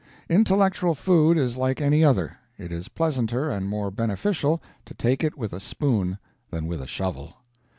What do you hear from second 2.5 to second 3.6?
it is pleasanter